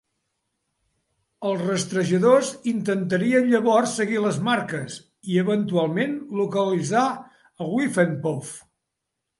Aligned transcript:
Els 1.49 1.59
rastrejadors 1.65 2.49
intentarien 2.73 3.47
llavors 3.53 3.93
seguir 4.01 4.25
les 4.25 4.41
marques, 4.49 4.97
i 5.35 5.41
eventualment 5.45 6.19
localitzar 6.43 7.09
el 7.17 7.73
Whiffenpoof. 7.79 8.59